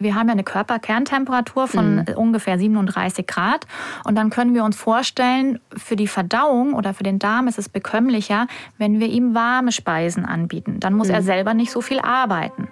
[0.00, 2.04] Wir haben ja eine Körperkerntemperatur von mhm.
[2.14, 3.66] ungefähr 37 Grad.
[4.04, 7.68] Und dann können wir uns vorstellen, für die Verdauung oder für den Darm ist es
[7.68, 10.78] bekömmlicher, wenn wir ihm warme Speisen anbieten.
[10.78, 11.14] Dann muss mhm.
[11.14, 12.68] er selber nicht so viel arbeiten.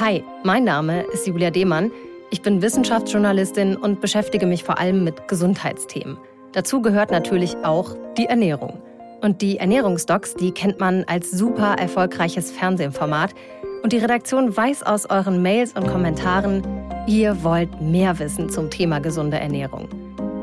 [0.00, 1.92] Hi, mein Name ist Julia Demann.
[2.30, 6.18] Ich bin Wissenschaftsjournalistin und beschäftige mich vor allem mit Gesundheitsthemen.
[6.50, 8.82] Dazu gehört natürlich auch die Ernährung.
[9.22, 13.36] Und die Ernährungsdocs, die kennt man als super erfolgreiches Fernsehformat.
[13.84, 16.62] Und die Redaktion weiß aus euren Mails und Kommentaren,
[17.06, 19.90] ihr wollt mehr wissen zum Thema gesunde Ernährung.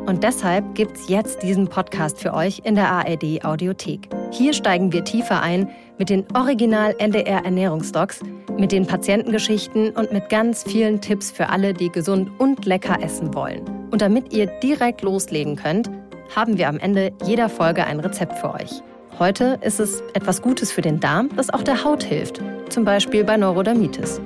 [0.06, 4.10] Und deshalb gibt's jetzt diesen Podcast für euch in der ARD Audiothek.
[4.30, 5.68] Hier steigen wir tiefer ein
[5.98, 8.20] mit den Original NDR Ernährungsdocs,
[8.60, 13.34] mit den Patientengeschichten und mit ganz vielen Tipps für alle, die gesund und lecker essen
[13.34, 13.64] wollen.
[13.90, 15.90] Und damit ihr direkt loslegen könnt,
[16.36, 18.84] haben wir am Ende jeder Folge ein Rezept für euch.
[19.20, 23.24] Heute ist es etwas Gutes für den Darm, das auch der Haut hilft, zum Beispiel
[23.24, 24.20] bei Neurodermitis.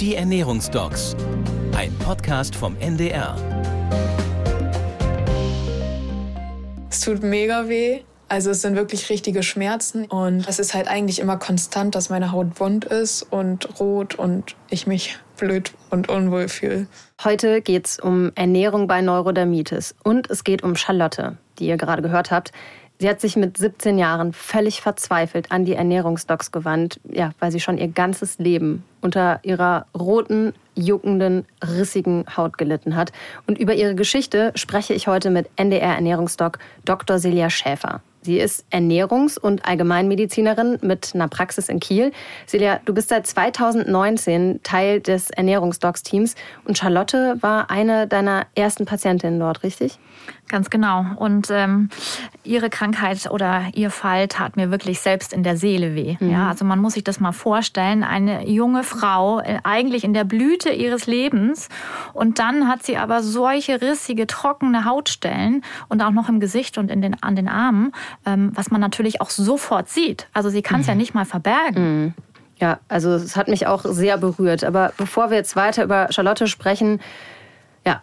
[0.00, 1.16] Die Ernährungsdocs,
[1.76, 3.36] ein Podcast vom NDR.
[6.90, 8.00] Es tut mega weh.
[8.28, 12.30] Also es sind wirklich richtige Schmerzen und es ist halt eigentlich immer konstant, dass meine
[12.30, 16.86] Haut wund ist und rot und ich mich blöd und unwohl fühle.
[17.24, 22.02] Heute geht es um Ernährung bei Neurodermitis und es geht um Charlotte, die ihr gerade
[22.02, 22.52] gehört habt.
[23.00, 27.58] Sie hat sich mit 17 Jahren völlig verzweifelt an die Ernährungsdocs gewandt, ja, weil sie
[27.58, 33.12] schon ihr ganzes Leben unter ihrer roten, juckenden, rissigen Haut gelitten hat.
[33.46, 37.18] Und über ihre Geschichte spreche ich heute mit NDR Ernährungsdoc Dr.
[37.18, 38.02] Silja Schäfer.
[38.22, 42.12] Sie ist Ernährungs- und Allgemeinmedizinerin mit einer Praxis in Kiel.
[42.46, 49.40] Silja, du bist seit 2019 Teil des Ernährungsdocs-Teams und Charlotte war eine deiner ersten Patientinnen
[49.40, 49.98] dort, richtig?
[50.48, 51.06] Ganz genau.
[51.16, 51.90] Und ähm,
[52.42, 56.16] ihre Krankheit oder ihr Fall tat mir wirklich selbst in der Seele weh.
[56.18, 56.30] Mhm.
[56.30, 58.02] Ja, also man muss sich das mal vorstellen.
[58.02, 61.68] Eine junge Frau, äh, eigentlich in der Blüte ihres Lebens.
[62.12, 66.90] Und dann hat sie aber solche rissige, trockene Hautstellen und auch noch im Gesicht und
[66.90, 67.92] in den, an den Armen,
[68.26, 70.26] ähm, was man natürlich auch sofort sieht.
[70.32, 70.90] Also sie kann es mhm.
[70.90, 72.02] ja nicht mal verbergen.
[72.02, 72.14] Mhm.
[72.60, 74.64] Ja, also es hat mich auch sehr berührt.
[74.64, 77.00] Aber bevor wir jetzt weiter über Charlotte sprechen,
[77.86, 78.02] ja,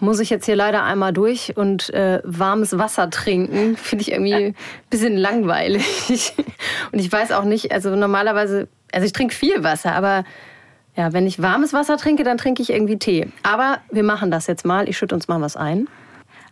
[0.00, 3.76] muss ich jetzt hier leider einmal durch und äh, warmes Wasser trinken.
[3.76, 4.54] Finde ich irgendwie ein
[4.90, 6.34] bisschen langweilig.
[6.92, 10.24] Und ich weiß auch nicht, also normalerweise, also ich trinke viel Wasser, aber
[10.96, 13.28] ja, wenn ich warmes Wasser trinke, dann trinke ich irgendwie Tee.
[13.42, 14.88] Aber wir machen das jetzt mal.
[14.88, 15.88] Ich schütte uns mal was ein.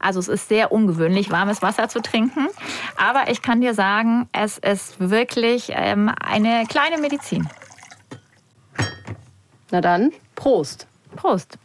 [0.01, 2.49] Also es ist sehr ungewöhnlich, warmes Wasser zu trinken.
[2.97, 7.49] Aber ich kann dir sagen, es ist wirklich ähm, eine kleine Medizin.
[9.71, 10.87] Na dann, Prost.
[11.17, 11.59] Prost.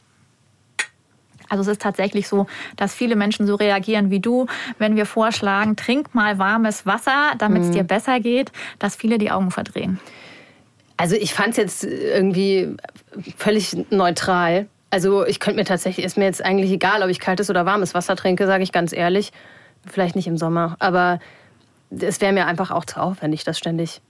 [1.50, 4.46] Also es ist tatsächlich so, dass viele Menschen so reagieren wie du,
[4.78, 7.74] wenn wir vorschlagen, trink mal warmes Wasser, damit es mhm.
[7.74, 10.00] dir besser geht, dass viele die Augen verdrehen.
[10.98, 12.76] Also ich fand es jetzt irgendwie
[13.38, 14.68] völlig neutral.
[14.90, 17.94] Also ich könnte mir tatsächlich, ist mir jetzt eigentlich egal, ob ich kaltes oder warmes
[17.94, 19.32] Wasser trinke, sage ich ganz ehrlich.
[19.86, 21.20] Vielleicht nicht im Sommer, aber
[21.90, 24.02] es wäre mir einfach auch zu aufwendig, das ständig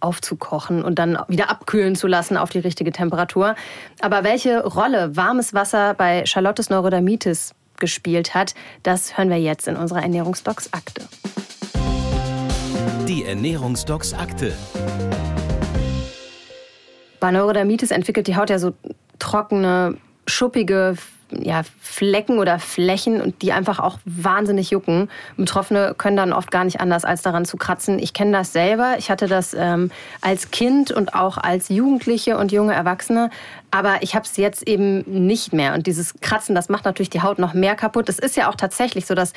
[0.00, 3.54] aufzukochen und dann wieder abkühlen zu lassen auf die richtige Temperatur.
[4.00, 9.76] Aber welche Rolle warmes Wasser bei Charlottes Neurodermitis gespielt hat, das hören wir jetzt in
[9.76, 11.02] unserer Ernährungsdocs-Akte.
[13.06, 14.52] Die Ernährungsdocs-Akte.
[17.20, 18.74] Bei Neurodermitis entwickelt die Haut ja so
[19.18, 20.96] trockene, schuppige
[21.30, 25.10] ja, Flecken oder Flächen und die einfach auch wahnsinnig jucken.
[25.36, 27.98] Betroffene können dann oft gar nicht anders, als daran zu kratzen.
[27.98, 28.96] Ich kenne das selber.
[28.98, 29.90] Ich hatte das ähm,
[30.20, 33.30] als Kind und auch als Jugendliche und junge Erwachsene.
[33.70, 35.74] Aber ich habe es jetzt eben nicht mehr.
[35.74, 38.08] Und dieses Kratzen, das macht natürlich die Haut noch mehr kaputt.
[38.08, 39.32] Es ist ja auch tatsächlich so, dass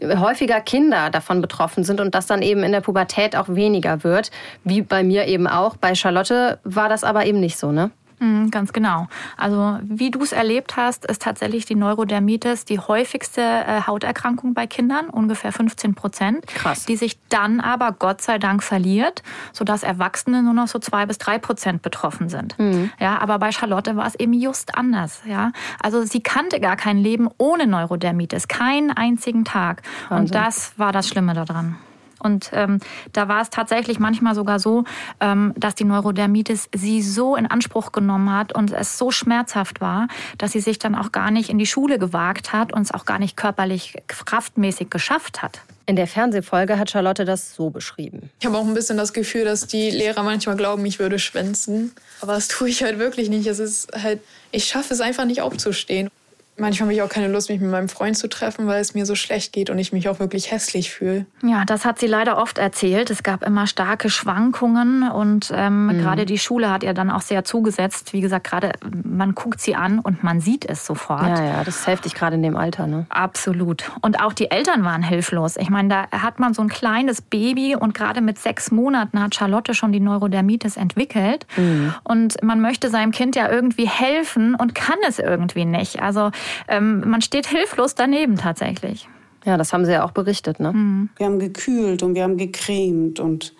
[0.00, 4.30] häufiger Kinder davon betroffen sind und das dann eben in der Pubertät auch weniger wird,
[4.64, 5.76] wie bei mir eben auch.
[5.76, 7.90] Bei Charlotte war das aber eben nicht so, ne?
[8.18, 9.08] Mhm, ganz genau.
[9.36, 14.66] Also wie du es erlebt hast, ist tatsächlich die Neurodermitis die häufigste äh, Hauterkrankung bei
[14.66, 16.46] Kindern, ungefähr 15 Prozent.
[16.46, 16.84] Krass.
[16.86, 21.18] Die sich dann aber Gott sei Dank verliert, sodass Erwachsene nur noch so zwei bis
[21.18, 22.58] drei Prozent betroffen sind.
[22.58, 22.90] Mhm.
[22.98, 25.22] Ja, aber bei Charlotte war es eben just anders.
[25.26, 25.52] Ja,
[25.82, 29.82] also sie kannte gar kein Leben ohne Neurodermitis, keinen einzigen Tag.
[30.08, 30.18] Wahnsinn.
[30.18, 31.76] Und das war das Schlimme daran.
[32.24, 32.80] Und ähm,
[33.12, 34.84] da war es tatsächlich manchmal sogar so,
[35.20, 40.08] ähm, dass die Neurodermitis sie so in Anspruch genommen hat und es so schmerzhaft war,
[40.38, 43.04] dass sie sich dann auch gar nicht in die Schule gewagt hat und es auch
[43.04, 45.60] gar nicht körperlich kraftmäßig geschafft hat.
[45.86, 48.30] In der Fernsehfolge hat Charlotte das so beschrieben.
[48.40, 51.92] Ich habe auch ein bisschen das Gefühl, dass die Lehrer manchmal glauben, ich würde schwänzen.
[52.22, 53.46] Aber das tue ich halt wirklich nicht.
[53.46, 56.08] Es ist halt, ich schaffe es einfach nicht aufzustehen.
[56.56, 59.06] Manchmal habe ich auch keine Lust, mich mit meinem Freund zu treffen, weil es mir
[59.06, 61.26] so schlecht geht und ich mich auch wirklich hässlich fühle.
[61.42, 63.10] Ja, das hat sie leider oft erzählt.
[63.10, 65.98] Es gab immer starke Schwankungen und ähm, mhm.
[65.98, 68.12] gerade die Schule hat ihr dann auch sehr zugesetzt.
[68.12, 68.72] Wie gesagt, gerade
[69.04, 71.26] man guckt sie an und man sieht es sofort.
[71.26, 72.86] Ja, ja, das ist heftig gerade in dem Alter.
[72.86, 73.06] Ne?
[73.08, 73.90] Absolut.
[74.00, 75.56] Und auch die Eltern waren hilflos.
[75.56, 79.34] Ich meine, da hat man so ein kleines Baby und gerade mit sechs Monaten hat
[79.34, 81.48] Charlotte schon die Neurodermitis entwickelt.
[81.56, 81.94] Mhm.
[82.04, 86.00] Und man möchte seinem Kind ja irgendwie helfen und kann es irgendwie nicht.
[86.00, 86.30] Also
[86.68, 89.08] ähm, man steht hilflos daneben tatsächlich.
[89.44, 90.72] Ja, das haben Sie ja auch berichtet, ne?
[90.72, 91.10] Mhm.
[91.16, 93.54] Wir haben gekühlt und wir haben gecremt und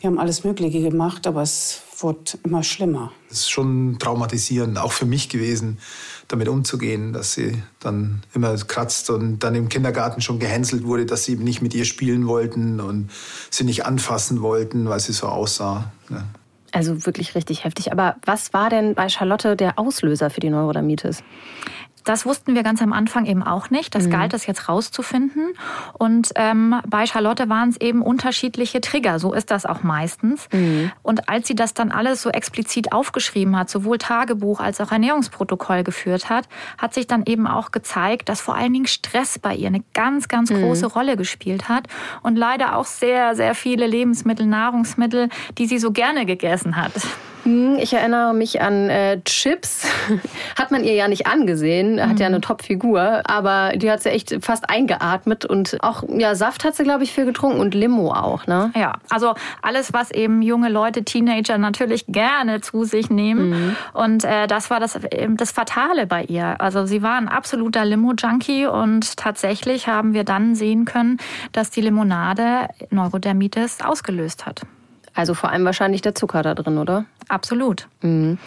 [0.00, 3.12] wir haben alles Mögliche gemacht, aber es wurde immer schlimmer.
[3.30, 5.78] Es ist schon traumatisierend, auch für mich gewesen,
[6.28, 11.24] damit umzugehen, dass sie dann immer kratzt und dann im Kindergarten schon gehänselt wurde, dass
[11.24, 13.10] sie nicht mit ihr spielen wollten und
[13.50, 15.92] sie nicht anfassen wollten, weil sie so aussah.
[16.10, 16.24] Ja.
[16.72, 17.92] Also wirklich richtig heftig.
[17.92, 21.22] Aber was war denn bei Charlotte der Auslöser für die Neurodermitis?
[22.04, 23.94] Das wussten wir ganz am Anfang eben auch nicht.
[23.94, 24.10] Das mhm.
[24.10, 25.52] galt es jetzt rauszufinden.
[25.94, 29.18] Und ähm, bei Charlotte waren es eben unterschiedliche Trigger.
[29.18, 30.48] So ist das auch meistens.
[30.52, 30.90] Mhm.
[31.02, 35.84] Und als sie das dann alles so explizit aufgeschrieben hat, sowohl Tagebuch als auch Ernährungsprotokoll
[35.84, 39.68] geführt hat, hat sich dann eben auch gezeigt, dass vor allen Dingen Stress bei ihr
[39.68, 40.62] eine ganz, ganz mhm.
[40.62, 41.86] große Rolle gespielt hat.
[42.22, 45.28] Und leider auch sehr, sehr viele Lebensmittel, Nahrungsmittel,
[45.58, 46.92] die sie so gerne gegessen hat.
[47.44, 49.86] Hm, ich erinnere mich an äh, Chips.
[50.58, 52.00] hat man ihr ja nicht angesehen.
[52.00, 52.16] Hat mhm.
[52.18, 53.22] ja eine Top-Figur.
[53.24, 55.44] Aber die hat sie echt fast eingeatmet.
[55.44, 57.60] Und auch ja, Saft hat sie, glaube ich, viel getrunken.
[57.60, 58.70] Und Limo auch, ne?
[58.76, 63.50] Ja, also alles, was eben junge Leute, Teenager natürlich gerne zu sich nehmen.
[63.50, 63.76] Mhm.
[63.92, 64.98] Und äh, das war das,
[65.36, 66.60] das Fatale bei ihr.
[66.60, 68.66] Also sie war ein absoluter Limo-Junkie.
[68.66, 71.18] Und tatsächlich haben wir dann sehen können,
[71.52, 74.62] dass die Limonade Neurodermitis ausgelöst hat.
[75.14, 77.04] Also vor allem wahrscheinlich der Zucker da drin, oder?
[77.28, 77.88] Absolut.
[78.02, 78.38] Mhm.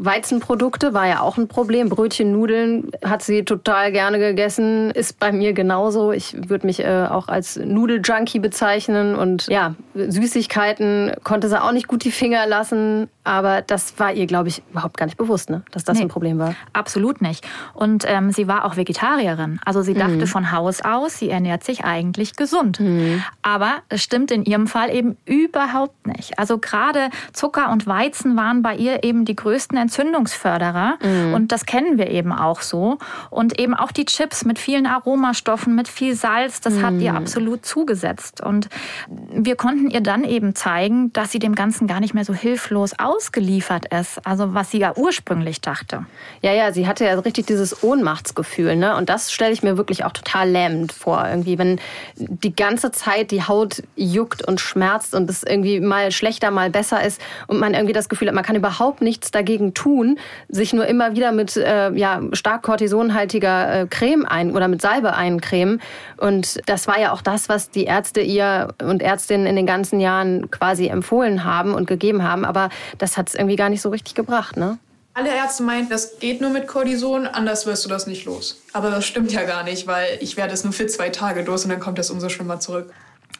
[0.00, 1.88] Weizenprodukte war ja auch ein Problem.
[1.88, 4.90] Brötchen, Nudeln hat sie total gerne gegessen.
[4.90, 6.12] Ist bei mir genauso.
[6.12, 9.16] Ich würde mich äh, auch als Nudeljunkie bezeichnen.
[9.16, 13.08] Und ja, Süßigkeiten konnte sie auch nicht gut die Finger lassen.
[13.28, 15.62] Aber das war ihr, glaube ich, überhaupt gar nicht bewusst, ne?
[15.70, 16.54] dass das nee, ein Problem war.
[16.72, 17.46] Absolut nicht.
[17.74, 19.60] Und ähm, sie war auch Vegetarierin.
[19.66, 20.26] Also sie dachte mhm.
[20.26, 22.80] von Haus aus, sie ernährt sich eigentlich gesund.
[22.80, 23.22] Mhm.
[23.42, 26.38] Aber es stimmt in ihrem Fall eben überhaupt nicht.
[26.38, 30.96] Also gerade Zucker und Weizen waren bei ihr eben die größten Entzündungsförderer.
[31.02, 31.34] Mhm.
[31.34, 32.96] Und das kennen wir eben auch so.
[33.28, 37.18] Und eben auch die Chips mit vielen Aromastoffen, mit viel Salz, das hat ihr mhm.
[37.18, 38.40] absolut zugesetzt.
[38.40, 38.70] Und
[39.06, 42.94] wir konnten ihr dann eben zeigen, dass sie dem Ganzen gar nicht mehr so hilflos
[42.98, 46.06] aus ausgeliefert ist, also was sie ja ursprünglich dachte.
[46.40, 48.96] Ja, ja, sie hatte ja richtig dieses Ohnmachtsgefühl, ne?
[48.96, 51.80] Und das stelle ich mir wirklich auch total lähmend vor, irgendwie, wenn
[52.16, 57.04] die ganze Zeit die Haut juckt und schmerzt und es irgendwie mal schlechter, mal besser
[57.04, 60.18] ist und man irgendwie das Gefühl hat, man kann überhaupt nichts dagegen tun,
[60.48, 65.14] sich nur immer wieder mit äh, ja, stark kortisonhaltiger äh, Creme ein oder mit Salbe
[65.14, 65.80] eincremen.
[66.18, 69.98] Und das war ja auch das, was die Ärzte ihr und Ärztinnen in den ganzen
[69.98, 72.44] Jahren quasi empfohlen haben und gegeben haben.
[72.44, 72.68] Aber
[72.98, 74.78] das das hat es irgendwie gar nicht so richtig gebracht, ne?
[75.14, 78.62] Alle Ärzte meinen, das geht nur mit Cortison, anders wirst du das nicht los.
[78.72, 81.64] Aber das stimmt ja gar nicht, weil ich werde es nur für zwei Tage los
[81.64, 82.92] und dann kommt es umso schlimmer zurück.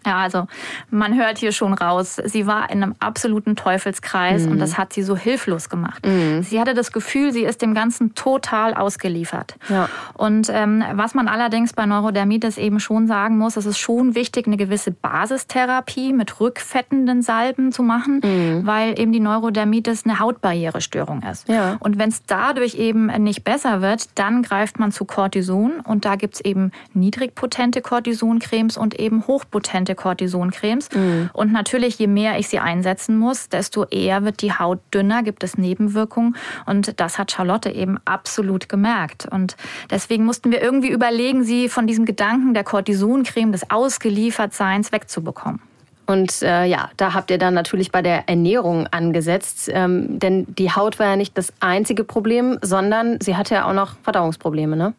[0.06, 0.46] Ja, also
[0.90, 4.52] man hört hier schon raus, sie war in einem absoluten Teufelskreis mhm.
[4.52, 6.06] und das hat sie so hilflos gemacht.
[6.06, 6.42] Mhm.
[6.42, 9.56] Sie hatte das Gefühl, sie ist dem Ganzen total ausgeliefert.
[9.68, 9.88] Ja.
[10.14, 14.46] Und ähm, was man allerdings bei Neurodermitis eben schon sagen muss, es ist schon wichtig,
[14.46, 18.66] eine gewisse Basistherapie mit rückfettenden Salben zu machen, mhm.
[18.66, 21.48] weil eben die Neurodermitis eine Hautbarrierestörung ist.
[21.48, 21.76] Ja.
[21.80, 26.16] Und wenn es dadurch eben nicht besser wird, dann greift man zu Cortison und da
[26.16, 30.88] gibt es eben niedrigpotente Cortisoncremes und eben hochpotente permanente Cortisoncremes.
[30.94, 31.30] Mhm.
[31.32, 35.44] Und natürlich, je mehr ich sie einsetzen muss, desto eher wird die Haut dünner, gibt
[35.44, 36.36] es Nebenwirkungen.
[36.66, 39.26] Und das hat Charlotte eben absolut gemerkt.
[39.30, 39.56] Und
[39.90, 45.60] deswegen mussten wir irgendwie überlegen, sie von diesem Gedanken der Cortisoncreme, des Ausgeliefertseins wegzubekommen.
[46.06, 50.70] Und äh, ja, da habt ihr dann natürlich bei der Ernährung angesetzt, ähm, denn die
[50.70, 54.94] Haut war ja nicht das einzige Problem, sondern sie hatte ja auch noch Verdauungsprobleme, ne?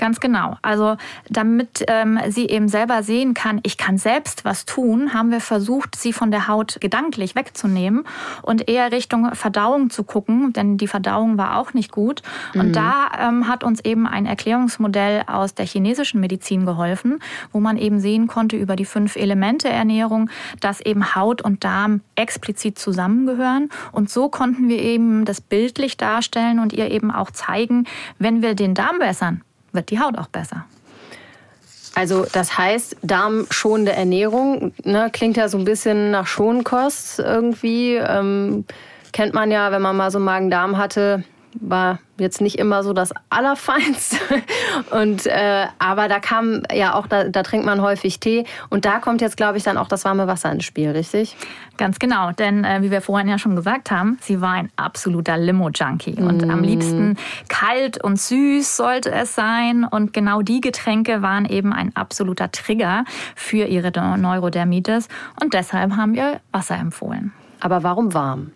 [0.00, 0.56] Ganz genau.
[0.62, 0.96] Also
[1.28, 5.94] damit ähm, sie eben selber sehen kann, ich kann selbst was tun, haben wir versucht,
[5.94, 8.04] sie von der Haut gedanklich wegzunehmen
[8.40, 12.22] und eher Richtung Verdauung zu gucken, denn die Verdauung war auch nicht gut.
[12.54, 12.72] Und mhm.
[12.72, 17.18] da ähm, hat uns eben ein Erklärungsmodell aus der chinesischen Medizin geholfen,
[17.52, 20.30] wo man eben sehen konnte über die fünf Elemente Ernährung,
[20.62, 23.68] dass eben Haut und Darm explizit zusammengehören.
[23.92, 27.84] Und so konnten wir eben das bildlich darstellen und ihr eben auch zeigen,
[28.18, 29.42] wenn wir den Darm bessern,
[29.72, 30.64] wird die Haut auch besser.
[31.94, 37.96] Also das heißt, darmschonende Ernährung ne, klingt ja so ein bisschen nach Schonkost irgendwie.
[37.96, 38.64] Ähm,
[39.12, 43.12] kennt man ja, wenn man mal so Magen-Darm hatte, war jetzt nicht immer so das
[43.28, 44.16] Allerfeinste.
[44.90, 48.44] Und, äh, aber da kam ja auch, da, da trinkt man häufig Tee.
[48.68, 51.36] Und da kommt jetzt, glaube ich, dann auch das warme Wasser ins Spiel, richtig?
[51.76, 55.38] Ganz genau, denn äh, wie wir vorhin ja schon gesagt haben, sie war ein absoluter
[55.38, 56.14] Limo-Junkie.
[56.14, 57.16] Und am liebsten
[57.48, 59.84] kalt und süß sollte es sein.
[59.84, 63.04] Und genau die Getränke waren eben ein absoluter Trigger
[63.34, 65.08] für ihre Neurodermitis.
[65.42, 67.32] Und deshalb haben wir Wasser empfohlen.
[67.60, 68.52] Aber warum warm?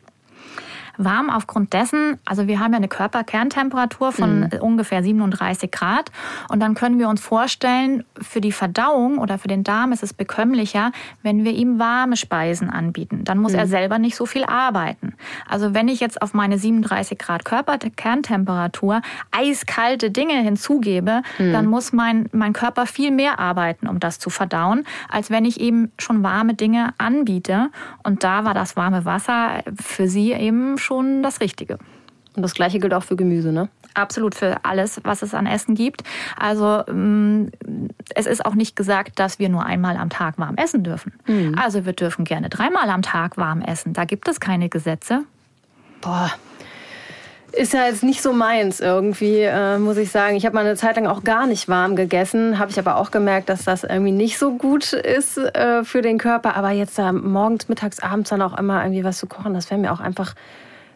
[0.97, 4.51] Warm aufgrund dessen, also wir haben ja eine Körperkerntemperatur von mhm.
[4.61, 6.11] ungefähr 37 Grad
[6.49, 10.13] und dann können wir uns vorstellen, für die Verdauung oder für den Darm ist es
[10.13, 13.25] bekömmlicher, wenn wir ihm warme Speisen anbieten.
[13.25, 13.59] Dann muss mhm.
[13.59, 15.15] er selber nicht so viel arbeiten.
[15.49, 21.53] Also wenn ich jetzt auf meine 37 Grad Körperkerntemperatur eiskalte Dinge hinzugebe, mhm.
[21.53, 25.61] dann muss mein, mein Körper viel mehr arbeiten, um das zu verdauen, als wenn ich
[25.61, 27.71] ihm schon warme Dinge anbiete.
[28.03, 31.79] Und da war das warme Wasser für sie eben schon das Richtige.
[32.37, 33.69] Und das Gleiche gilt auch für Gemüse, ne?
[33.95, 36.03] Absolut für alles, was es an Essen gibt.
[36.37, 37.47] Also mm,
[38.15, 41.13] es ist auch nicht gesagt, dass wir nur einmal am Tag warm essen dürfen.
[41.27, 41.57] Mhm.
[41.57, 43.93] Also wir dürfen gerne dreimal am Tag warm essen.
[43.93, 45.23] Da gibt es keine Gesetze.
[46.01, 46.33] Boah,
[47.57, 50.37] ist ja jetzt nicht so meins irgendwie, äh, muss ich sagen.
[50.37, 53.11] Ich habe mal eine Zeit lang auch gar nicht warm gegessen, habe ich aber auch
[53.11, 56.57] gemerkt, dass das irgendwie nicht so gut ist äh, für den Körper.
[56.57, 59.81] Aber jetzt da morgens, mittags, abends dann auch immer irgendwie was zu kochen, das wäre
[59.81, 60.35] mir auch einfach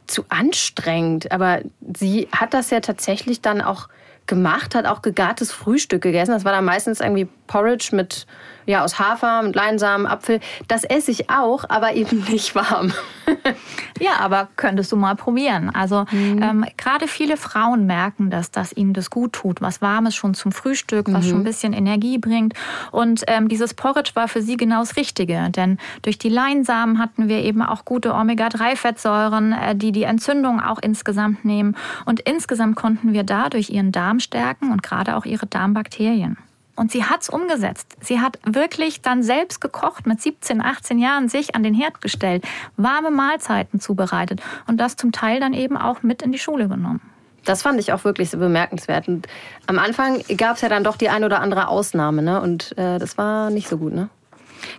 [0.08, 1.30] zu anstrengend.
[1.32, 1.60] Aber
[1.96, 3.88] sie hat das ja tatsächlich dann auch
[4.26, 6.32] gemacht, hat auch gegartes Frühstück gegessen.
[6.32, 8.26] Das war dann meistens irgendwie Porridge mit
[8.68, 10.40] ja, aus Hafer, mit Leinsamen, Apfel.
[10.68, 12.92] Das esse ich auch, aber eben nicht warm.
[13.98, 15.70] ja, aber könntest du mal probieren.
[15.74, 16.42] Also mhm.
[16.42, 19.62] ähm, gerade viele Frauen merken das, dass ihnen das gut tut.
[19.62, 21.30] Was Warmes schon zum Frühstück, was mhm.
[21.30, 22.52] schon ein bisschen Energie bringt.
[22.92, 25.48] Und ähm, dieses Porridge war für sie genau das Richtige.
[25.48, 30.78] Denn durch die Leinsamen hatten wir eben auch gute Omega-3-Fettsäuren, äh, die die Entzündung auch
[30.78, 31.74] insgesamt nehmen.
[32.04, 36.36] Und insgesamt konnten wir dadurch ihren Darm stärken und gerade auch ihre Darmbakterien.
[36.78, 37.96] Und sie hat es umgesetzt.
[38.00, 42.44] Sie hat wirklich dann selbst gekocht, mit 17, 18 Jahren sich an den Herd gestellt,
[42.76, 47.00] warme Mahlzeiten zubereitet und das zum Teil dann eben auch mit in die Schule genommen.
[47.44, 49.08] Das fand ich auch wirklich so bemerkenswert.
[49.08, 49.26] Und
[49.66, 52.40] am Anfang gab es ja dann doch die ein oder andere Ausnahme, ne?
[52.40, 54.08] Und äh, das war nicht so gut, ne?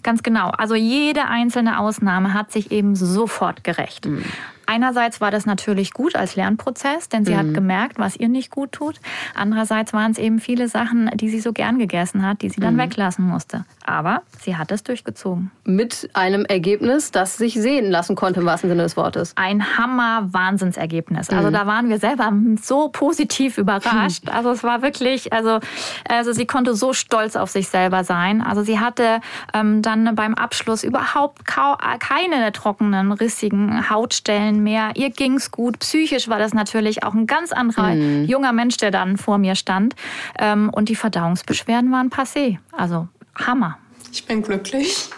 [0.02, 0.52] Ganz genau.
[0.52, 4.06] Also jede einzelne Ausnahme hat sich eben sofort gerecht.
[4.06, 4.24] Mhm.
[4.70, 7.38] Einerseits war das natürlich gut als Lernprozess, denn sie mhm.
[7.38, 9.00] hat gemerkt, was ihr nicht gut tut.
[9.34, 12.76] Andererseits waren es eben viele Sachen, die sie so gern gegessen hat, die sie dann
[12.76, 12.82] mhm.
[12.82, 13.66] weglassen musste.
[13.84, 15.50] Aber sie hat es durchgezogen.
[15.64, 19.34] Mit einem Ergebnis, das sich sehen lassen konnte, im wahrsten Sinne des Wortes.
[19.38, 21.32] Ein Hammer-Wahnsinnsergebnis.
[21.32, 21.54] Also mhm.
[21.54, 24.30] da waren wir selber so positiv überrascht.
[24.30, 25.62] Also es war wirklich, also,
[26.08, 28.44] also sie konnte so stolz auf sich selber sein.
[28.44, 29.20] Also sie hatte
[29.52, 34.92] ähm, dann beim Abschluss überhaupt keine trockenen, rissigen Hautstellen mehr.
[34.96, 35.80] Ihr ging's gut.
[35.80, 38.26] Psychisch war das natürlich auch ein ganz anderer mhm.
[38.26, 39.96] junger Mensch, der dann vor mir stand.
[40.38, 42.58] Ähm, und die Verdauungsbeschwerden waren passé.
[42.72, 43.78] Also Hammer.
[44.12, 45.10] Ich bin glücklich,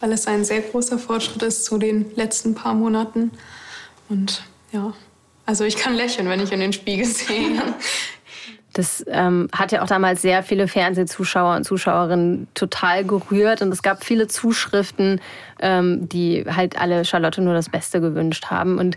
[0.00, 3.30] weil es ein sehr großer Fortschritt ist zu den letzten paar Monaten.
[4.08, 4.92] Und ja,
[5.46, 7.62] also ich kann lächeln, wenn ich in den Spiegel sehe.
[8.76, 13.62] Das ähm, hat ja auch damals sehr viele Fernsehzuschauer und Zuschauerinnen total gerührt.
[13.62, 15.22] Und es gab viele Zuschriften,
[15.60, 18.78] ähm, die halt alle Charlotte nur das Beste gewünscht haben.
[18.78, 18.96] Und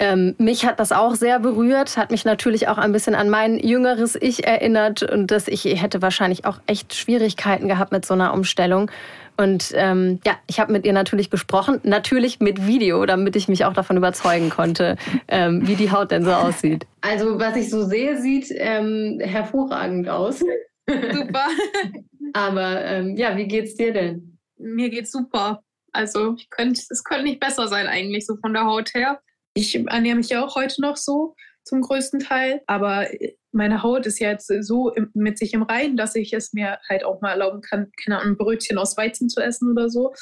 [0.00, 3.58] ähm, mich hat das auch sehr berührt, hat mich natürlich auch ein bisschen an mein
[3.58, 8.34] jüngeres Ich erinnert und dass ich hätte wahrscheinlich auch echt Schwierigkeiten gehabt mit so einer
[8.34, 8.90] Umstellung.
[9.36, 13.64] Und ähm, ja, ich habe mit ihr natürlich gesprochen, natürlich mit Video, damit ich mich
[13.64, 14.96] auch davon überzeugen konnte,
[15.28, 16.86] ähm, wie die Haut denn so aussieht.
[17.00, 20.40] Also was ich so sehe, sieht ähm, hervorragend aus.
[20.88, 21.46] Super.
[22.32, 24.38] Aber ähm, ja, wie geht's dir denn?
[24.56, 25.60] Mir geht's super.
[25.92, 29.20] Also ich könnte, es könnte nicht besser sein eigentlich so von der Haut her.
[29.54, 33.06] Ich ernähre mich ja auch heute noch so zum größten Teil, aber
[33.54, 37.04] meine Haut ist ja jetzt so mit sich im Reinen, dass ich es mir halt
[37.04, 40.12] auch mal erlauben kann, keine Ahnung, ein Brötchen aus Weizen zu essen oder so.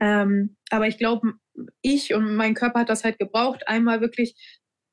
[0.00, 1.32] Ähm, aber ich glaube,
[1.82, 4.34] ich und mein Körper hat das halt gebraucht, einmal wirklich,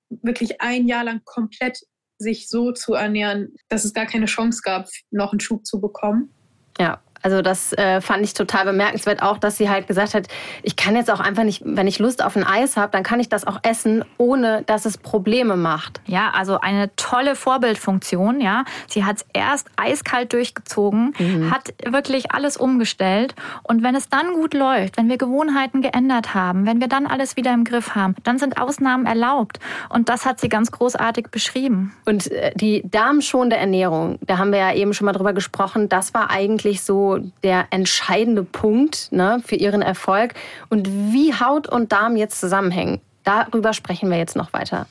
[0.10, 1.79] wirklich ein Jahr lang komplett
[2.17, 6.33] sich so zu ernähren, dass es gar keine Chance gab, noch einen Schub zu bekommen.
[6.79, 10.28] Ja, also das äh, fand ich total bemerkenswert, auch dass sie halt gesagt hat,
[10.63, 13.20] ich kann jetzt auch einfach nicht, wenn ich Lust auf ein Eis habe, dann kann
[13.20, 16.01] ich das auch essen, ohne dass es Probleme macht.
[16.06, 18.63] Ja, also eine tolle Vorbildfunktion, ja.
[18.88, 21.51] Sie hat es erst eiskalt durchgezogen, mhm.
[21.51, 26.66] hat wirklich alles umgestellt und wenn es dann gut läuft, wenn wir Gewohnheiten geändert haben,
[26.66, 29.60] wenn wir dann alles wieder im Griff haben, dann sind Ausnahmen erlaubt
[29.90, 31.94] und das hat sie ganz großartig beschrieben.
[32.06, 36.13] Und äh, die darmschonende Ernährung, da haben wir ja eben schon mal drüber gesprochen, das
[36.13, 40.34] war eigentlich so der entscheidende Punkt ne, für ihren Erfolg.
[40.70, 44.88] Und wie Haut und Darm jetzt zusammenhängen, darüber sprechen wir jetzt noch weiter.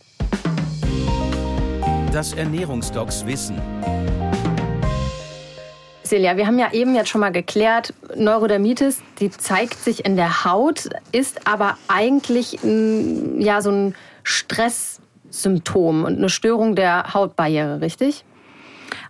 [2.12, 3.61] Das Ernährungsdocs Wissen.
[6.11, 10.45] Celia, wir haben ja eben jetzt schon mal geklärt, Neurodermitis, die zeigt sich in der
[10.45, 12.59] Haut, ist aber eigentlich
[13.39, 18.25] ja so ein Stresssymptom und eine Störung der Hautbarriere, richtig?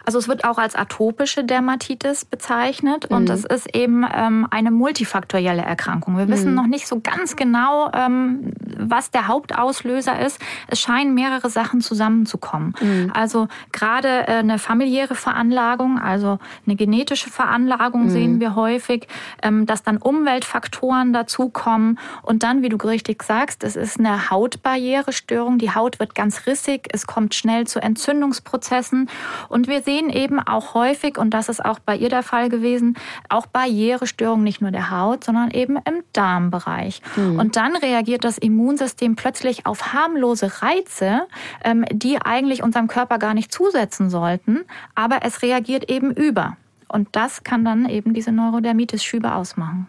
[0.05, 3.35] Also es wird auch als atopische Dermatitis bezeichnet und mhm.
[3.35, 6.17] es ist eben ähm, eine multifaktorielle Erkrankung.
[6.17, 6.57] Wir wissen mhm.
[6.57, 10.41] noch nicht so ganz genau, ähm, was der Hauptauslöser ist.
[10.69, 12.75] Es scheinen mehrere Sachen zusammenzukommen.
[12.81, 13.11] Mhm.
[13.15, 18.11] Also gerade äh, eine familiäre Veranlagung, also eine genetische Veranlagung mhm.
[18.11, 19.07] sehen wir häufig,
[19.43, 25.59] ähm, dass dann Umweltfaktoren dazukommen und dann, wie du richtig sagst, es ist eine Hautbarrierestörung.
[25.59, 29.11] Die Haut wird ganz rissig, es kommt schnell zu Entzündungsprozessen
[29.49, 32.97] und wir sehen eben auch häufig, und das ist auch bei ihr der Fall gewesen,
[33.29, 37.03] auch Barrierestörungen nicht nur der Haut, sondern eben im Darmbereich.
[37.17, 37.39] Mhm.
[37.39, 41.23] Und dann reagiert das Immunsystem plötzlich auf harmlose Reize,
[41.65, 44.61] ähm, die eigentlich unserem Körper gar nicht zusetzen sollten,
[44.95, 46.57] aber es reagiert eben über.
[46.89, 49.87] Und das kann dann eben diese Neurodermitis-Schübe ausmachen.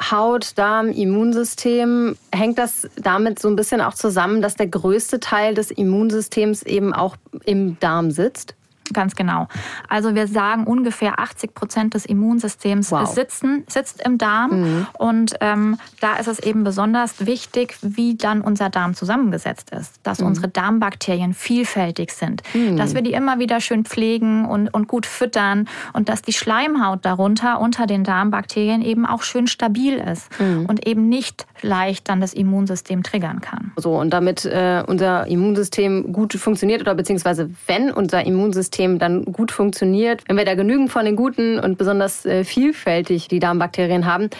[0.00, 5.54] Haut, Darm, Immunsystem, hängt das damit so ein bisschen auch zusammen, dass der größte Teil
[5.54, 8.54] des Immunsystems eben auch im Darm sitzt?
[8.92, 9.48] Ganz genau.
[9.88, 13.06] Also wir sagen, ungefähr 80 Prozent des Immunsystems wow.
[13.06, 14.60] sitzen, sitzt im Darm.
[14.60, 14.86] Mhm.
[14.98, 20.00] Und ähm, da ist es eben besonders wichtig, wie dann unser Darm zusammengesetzt ist.
[20.02, 20.28] Dass mhm.
[20.28, 22.42] unsere Darmbakterien vielfältig sind.
[22.54, 22.76] Mhm.
[22.76, 25.68] Dass wir die immer wieder schön pflegen und, und gut füttern.
[25.92, 30.28] Und dass die Schleimhaut darunter, unter den Darmbakterien, eben auch schön stabil ist.
[30.40, 30.66] Mhm.
[30.66, 33.72] Und eben nicht leicht dann das Immunsystem triggern kann.
[33.76, 39.52] So, und damit äh, unser Immunsystem gut funktioniert oder beziehungsweise wenn unser Immunsystem dann gut
[39.52, 44.30] funktioniert, wenn wir da genügend von den guten und besonders äh, vielfältig die Darmbakterien haben,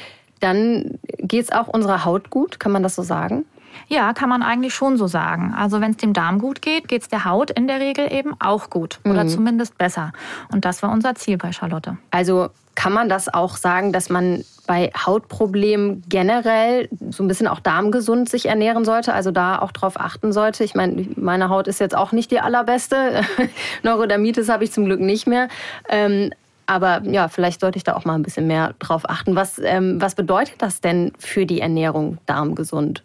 [0.40, 3.44] dann geht es auch unserer Haut gut, kann man das so sagen?
[3.87, 5.54] Ja, kann man eigentlich schon so sagen.
[5.56, 8.35] Also wenn es dem Darm gut geht, geht es der Haut in der Regel eben
[8.40, 9.28] auch gut oder mhm.
[9.28, 10.12] zumindest besser.
[10.52, 11.97] Und das war unser Ziel bei Charlotte.
[12.11, 17.58] Also kann man das auch sagen, dass man bei Hautproblemen generell so ein bisschen auch
[17.58, 20.62] darmgesund sich ernähren sollte, also da auch drauf achten sollte.
[20.62, 23.23] Ich meine, meine Haut ist jetzt auch nicht die allerbeste.
[23.82, 25.49] Neurodermitis habe ich zum Glück nicht mehr.
[25.88, 26.30] Ähm,
[26.67, 29.34] aber ja, vielleicht sollte ich da auch mal ein bisschen mehr drauf achten.
[29.34, 33.02] Was, ähm, was bedeutet das denn für die Ernährung darmgesund?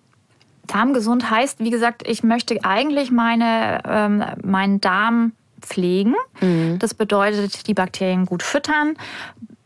[0.67, 6.15] Darmgesund heißt, wie gesagt, ich möchte eigentlich meine, ähm, meinen Darm pflegen.
[6.41, 6.79] Mhm.
[6.79, 8.95] Das bedeutet, die Bakterien gut füttern,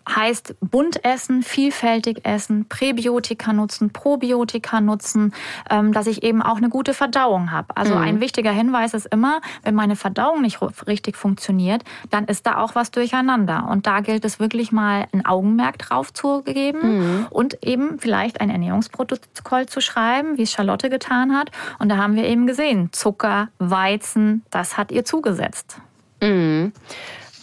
[0.07, 5.33] heißt bunt essen, vielfältig essen, Präbiotika nutzen, Probiotika nutzen,
[5.69, 7.75] ähm, dass ich eben auch eine gute Verdauung habe.
[7.75, 8.01] Also mhm.
[8.01, 12.75] ein wichtiger Hinweis ist immer, wenn meine Verdauung nicht richtig funktioniert, dann ist da auch
[12.75, 13.67] was durcheinander.
[13.69, 17.27] Und da gilt es wirklich mal ein Augenmerk drauf zu geben mhm.
[17.29, 21.51] und eben vielleicht ein Ernährungsprotokoll zu schreiben, wie es Charlotte getan hat.
[21.79, 25.79] Und da haben wir eben gesehen, Zucker, Weizen, das hat ihr zugesetzt.
[26.21, 26.71] Mhm.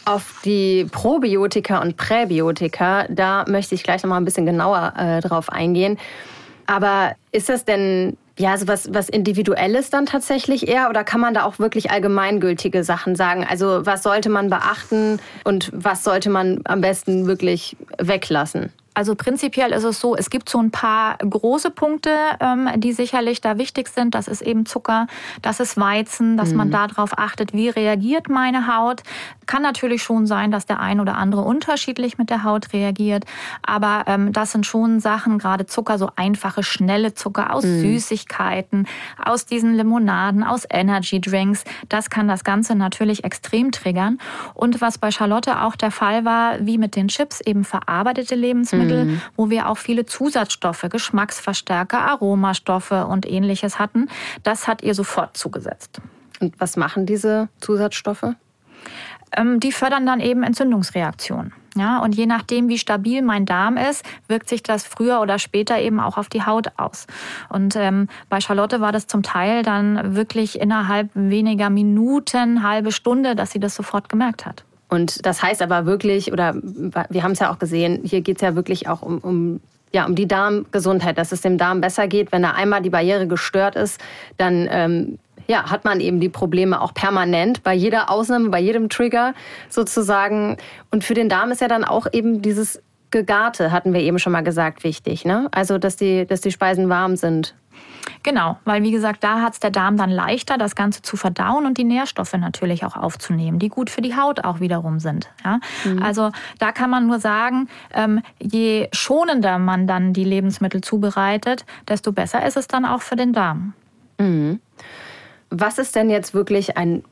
[0.07, 5.21] Auf die Probiotika und Präbiotika, da möchte ich gleich noch mal ein bisschen genauer äh,
[5.21, 5.99] drauf eingehen.
[6.67, 11.35] Aber ist das denn ja, so was, was Individuelles dann tatsächlich eher oder kann man
[11.35, 13.47] da auch wirklich allgemeingültige Sachen sagen?
[13.49, 18.73] Also was sollte man beachten und was sollte man am besten wirklich weglassen?
[18.95, 23.41] Also prinzipiell ist es so, es gibt so ein paar große Punkte, ähm, die sicherlich
[23.41, 24.15] da wichtig sind.
[24.15, 25.09] Das ist eben Zucker,
[25.43, 26.59] das ist Weizen, dass mhm.
[26.59, 29.03] man darauf achtet, wie reagiert meine Haut.
[29.47, 33.25] Kann natürlich schon sein, dass der ein oder andere unterschiedlich mit der Haut reagiert.
[33.63, 37.81] Aber ähm, das sind schon Sachen, gerade Zucker, so einfache, schnelle Zucker aus mhm.
[37.81, 38.87] Süßigkeiten,
[39.23, 41.65] aus diesen Limonaden, aus Energy Drinks.
[41.89, 44.19] Das kann das Ganze natürlich extrem triggern.
[44.55, 48.84] Und was bei Charlotte auch der Fall war, wie mit den Chips, eben verarbeitete Lebensmittel.
[48.85, 49.21] Lebensmittel, mhm.
[49.37, 54.09] wo wir auch viele Zusatzstoffe, Geschmacksverstärker, Aromastoffe und ähnliches hatten.
[54.43, 56.01] Das hat ihr sofort zugesetzt.
[56.41, 58.35] Und was machen diese Zusatzstoffe?
[59.37, 61.53] Ähm, die fördern dann eben Entzündungsreaktionen.
[61.77, 65.81] Ja, und je nachdem, wie stabil mein Darm ist, wirkt sich das früher oder später
[65.81, 67.09] eben auch auf die Haut aus.
[67.49, 73.35] Und ähm, bei Charlotte war das zum Teil dann wirklich innerhalb weniger Minuten, halbe Stunde,
[73.35, 74.65] dass sie das sofort gemerkt hat.
[74.89, 78.43] Und das heißt aber wirklich, oder wir haben es ja auch gesehen, hier geht es
[78.43, 79.61] ja wirklich auch um, um
[79.93, 82.33] ja, um die Darmgesundheit, dass es dem Darm besser geht.
[82.33, 84.01] Wenn da einmal die Barriere gestört ist,
[84.37, 88.89] dann ähm, ja, hat man eben die Probleme auch permanent bei jeder Ausnahme, bei jedem
[88.89, 89.35] Trigger
[89.69, 90.57] sozusagen.
[90.91, 94.33] Und für den Darm ist ja dann auch eben dieses Gegarte, hatten wir eben schon
[94.33, 95.25] mal gesagt, wichtig.
[95.25, 95.49] Ne?
[95.53, 97.55] Also, dass die, dass die Speisen warm sind.
[98.23, 101.67] Genau, weil wie gesagt, da hat es der Darm dann leichter, das Ganze zu verdauen
[101.67, 105.31] und die Nährstoffe natürlich auch aufzunehmen, die gut für die Haut auch wiederum sind.
[105.45, 105.61] Ja?
[105.85, 106.03] Mhm.
[106.03, 112.13] Also da kann man nur sagen, ähm, je schonender man dann die Lebensmittel zubereitet, desto
[112.13, 113.75] besser ist es dann auch für den Darm.
[114.19, 114.61] Mhm.
[115.51, 117.05] Was ist denn jetzt wirklich ein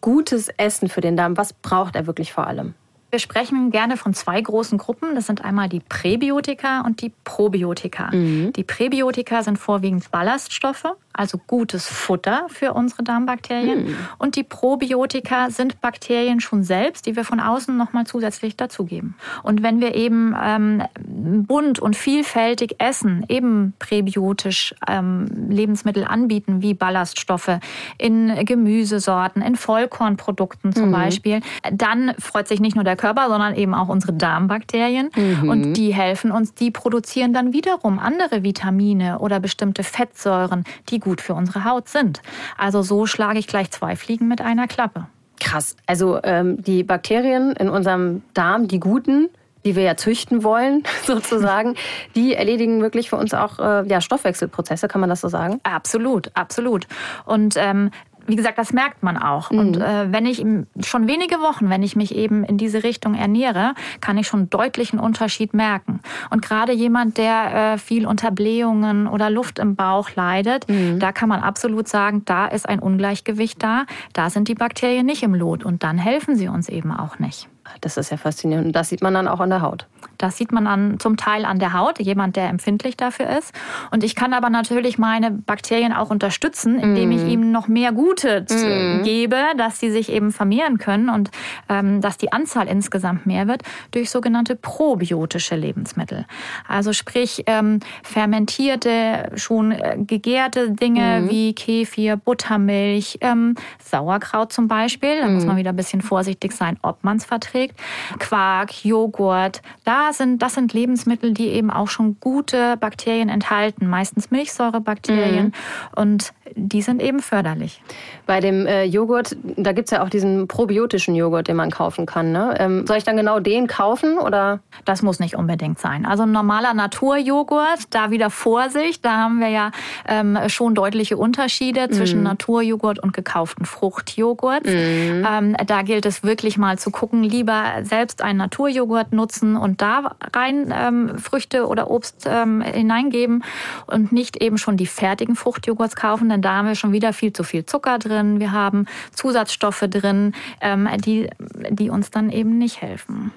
[0.00, 1.36] gutes Essen für den Darm?
[1.36, 2.74] Was braucht er wirklich vor allem?
[3.14, 5.14] Wir sprechen gerne von zwei großen Gruppen.
[5.14, 8.10] Das sind einmal die Präbiotika und die Probiotika.
[8.10, 8.52] Mhm.
[8.54, 13.84] Die Präbiotika sind vorwiegend Ballaststoffe, also gutes Futter für unsere Darmbakterien.
[13.84, 13.96] Mhm.
[14.18, 19.14] Und die Probiotika sind Bakterien schon selbst, die wir von außen nochmal zusätzlich dazugeben.
[19.42, 26.74] Und wenn wir eben ähm, bunt und vielfältig essen, eben präbiotisch ähm, Lebensmittel anbieten, wie
[26.74, 27.58] Ballaststoffe
[27.96, 30.92] in Gemüsesorten, in Vollkornprodukten zum mhm.
[30.92, 31.40] Beispiel,
[31.72, 35.10] dann freut sich nicht nur der Körper, sondern eben auch unsere Darmbakterien.
[35.14, 35.48] Mhm.
[35.48, 41.20] Und die helfen uns, die produzieren dann wiederum andere Vitamine oder bestimmte Fettsäuren, die gut
[41.20, 42.20] für unsere Haut sind.
[42.58, 45.06] Also so schlage ich gleich zwei Fliegen mit einer Klappe.
[45.40, 45.76] Krass.
[45.86, 49.28] Also ähm, die Bakterien in unserem Darm, die guten,
[49.64, 51.74] die wir ja züchten wollen, sozusagen,
[52.14, 55.60] die erledigen wirklich für uns auch äh, ja, Stoffwechselprozesse, kann man das so sagen?
[55.62, 56.86] Absolut, absolut.
[57.24, 57.90] Und ähm,
[58.26, 59.50] wie gesagt, das merkt man auch.
[59.50, 59.58] Mhm.
[59.58, 60.44] Und äh, wenn ich
[60.84, 64.98] schon wenige Wochen, wenn ich mich eben in diese Richtung ernähre, kann ich schon deutlichen
[64.98, 66.00] Unterschied merken.
[66.30, 70.98] Und gerade jemand, der äh, viel unter Blähungen oder Luft im Bauch leidet, mhm.
[70.98, 73.84] da kann man absolut sagen, da ist ein Ungleichgewicht da.
[74.12, 77.48] Da sind die Bakterien nicht im Lot und dann helfen sie uns eben auch nicht.
[77.80, 78.66] Das ist ja faszinierend.
[78.66, 79.86] Und das sieht man dann auch an der Haut.
[80.18, 83.52] Das sieht man an, zum Teil an der Haut, jemand, der empfindlich dafür ist.
[83.90, 87.12] Und ich kann aber natürlich meine Bakterien auch unterstützen, indem mm.
[87.12, 89.02] ich ihm noch mehr Gute mm.
[89.02, 91.30] gebe, dass sie sich eben vermehren können und
[91.68, 96.26] ähm, dass die Anzahl insgesamt mehr wird durch sogenannte probiotische Lebensmittel.
[96.68, 101.30] Also sprich ähm, fermentierte, schon äh, gegärte Dinge mm.
[101.30, 105.20] wie Kefir, Buttermilch, ähm, Sauerkraut zum Beispiel.
[105.20, 107.78] Da muss man wieder ein bisschen vorsichtig sein, ob man es verträgt verträgt.
[108.18, 114.30] Quark, Joghurt, da sind, das sind Lebensmittel, die eben auch schon gute Bakterien enthalten, meistens
[114.30, 115.46] Milchsäurebakterien.
[115.46, 115.52] Mhm.
[115.94, 117.82] Und die sind eben förderlich.
[118.26, 122.06] Bei dem äh, Joghurt, da gibt es ja auch diesen probiotischen Joghurt, den man kaufen
[122.06, 122.32] kann.
[122.32, 122.54] Ne?
[122.58, 124.60] Ähm, soll ich dann genau den kaufen oder?
[124.84, 126.06] Das muss nicht unbedingt sein.
[126.06, 129.70] Also ein normaler Naturjoghurt, da wieder Vorsicht, da haben wir ja
[130.06, 132.24] ähm, schon deutliche Unterschiede zwischen mm.
[132.24, 134.64] Naturjoghurt und gekauften Fruchtjoghurt.
[134.64, 135.24] Mm.
[135.26, 140.16] Ähm, da gilt es wirklich mal zu gucken, lieber selbst einen Naturjoghurt nutzen und da
[140.32, 143.44] rein ähm, Früchte oder Obst ähm, hineingeben
[143.86, 147.32] und nicht eben schon die fertigen Fruchtjoghurts kaufen, denn da haben wir schon wieder viel
[147.32, 148.40] zu viel Zucker drin.
[148.40, 151.28] Wir haben Zusatzstoffe drin, ähm, die,
[151.70, 153.32] die uns dann eben nicht helfen.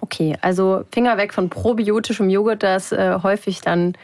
[0.00, 3.94] Okay, also Finger weg von probiotischem Joghurt, das äh, häufig dann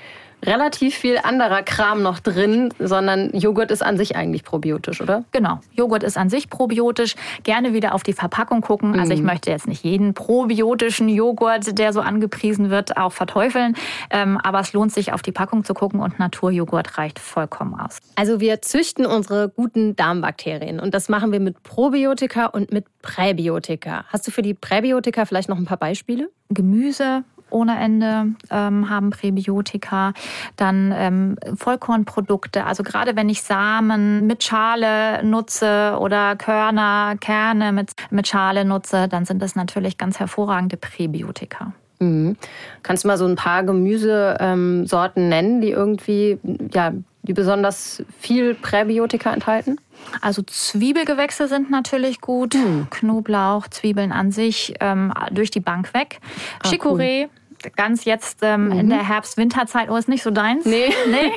[0.45, 5.25] relativ viel anderer Kram noch drin, sondern Joghurt ist an sich eigentlich probiotisch, oder?
[5.33, 7.15] Genau, Joghurt ist an sich probiotisch.
[7.43, 8.99] Gerne wieder auf die Verpackung gucken.
[8.99, 9.27] Also ich mhm.
[9.27, 13.75] möchte jetzt nicht jeden probiotischen Joghurt, der so angepriesen wird, auch verteufeln.
[14.11, 17.99] Ähm, aber es lohnt sich, auf die Packung zu gucken und Naturjoghurt reicht vollkommen aus.
[18.17, 24.05] Also wir züchten unsere guten Darmbakterien und das machen wir mit Probiotika und mit Präbiotika.
[24.09, 26.31] Hast du für die Präbiotika vielleicht noch ein paar Beispiele?
[26.49, 30.13] Gemüse, ohne Ende ähm, haben Präbiotika.
[30.57, 37.93] Dann ähm, Vollkornprodukte, also gerade wenn ich Samen mit Schale nutze oder Körner, Kerne mit,
[38.11, 41.73] mit Schale nutze, dann sind das natürlich ganz hervorragende Präbiotika.
[42.01, 42.37] Mhm.
[42.83, 46.39] Kannst du mal so ein paar Gemüsesorten ähm, nennen, die irgendwie,
[46.73, 49.77] ja, die besonders viel Präbiotika enthalten?
[50.23, 52.55] Also Zwiebelgewächse sind natürlich gut.
[52.55, 52.89] Mhm.
[52.91, 56.21] Knoblauch, Zwiebeln an sich ähm, durch die Bank weg.
[56.63, 57.40] Ah, Chicorée, cool
[57.77, 58.73] ganz jetzt ähm, mhm.
[58.73, 60.65] in der Herbst-Winterzeit, oh, ist nicht so deins.
[60.65, 60.93] Nee.
[61.11, 61.33] nee.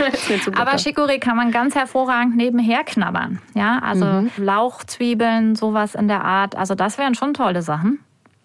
[0.56, 3.40] Aber Chicorée kann man ganz hervorragend nebenher knabbern.
[3.54, 4.32] Ja, also mhm.
[4.38, 6.56] Lauchzwiebeln, sowas in der Art.
[6.56, 8.00] Also das wären schon tolle Sachen.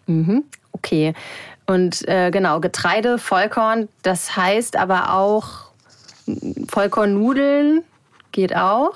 [0.06, 0.44] Mhm.
[0.72, 1.14] Okay.
[1.66, 5.68] Und äh, genau, Getreide, Vollkorn, das heißt aber auch
[6.68, 7.82] Vollkornnudeln
[8.32, 8.94] geht auch.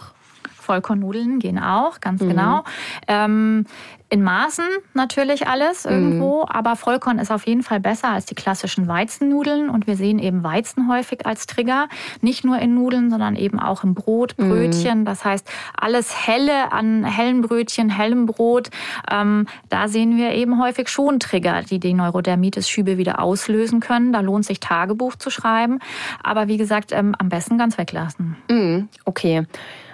[0.55, 2.29] Vollkornnudeln gehen auch, ganz mhm.
[2.29, 2.65] genau.
[3.09, 3.67] Ähm,
[4.13, 6.49] in Maßen natürlich alles irgendwo, mhm.
[6.51, 10.45] aber Vollkorn ist auf jeden Fall besser als die klassischen Weizennudeln und wir sehen eben
[10.45, 11.89] Weizen häufig als Trigger,
[12.21, 14.51] nicht nur in Nudeln, sondern eben auch im Brot, mhm.
[14.51, 15.01] Brötchen.
[15.01, 15.05] Mhm.
[15.07, 18.69] Das heißt, alles helle an hellen Brötchen, hellem Brot,
[19.11, 24.13] ähm, da sehen wir eben häufig schon Trigger, die die Neurodermitis-Schübe wieder auslösen können.
[24.13, 25.79] Da lohnt sich Tagebuch zu schreiben,
[26.23, 28.37] aber wie gesagt, ähm, am besten ganz weglassen.
[28.51, 28.91] Mhm.
[29.07, 29.47] Okay.